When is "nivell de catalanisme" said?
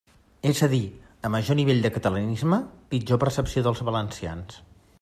1.59-2.59